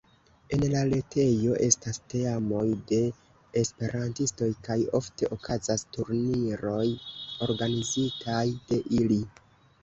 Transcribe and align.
En 0.55 0.63
la 0.69 0.79
retejo 0.91 1.57
estas 1.65 1.99
teamoj 2.13 2.63
de 2.91 3.01
esperantistoj 3.61 4.49
kaj 4.69 4.79
ofte 5.01 5.29
okazas 5.37 5.85
turniroj 5.99 6.89
organizitaj 7.49 8.43
de 8.73 8.83
ili. 9.03 9.21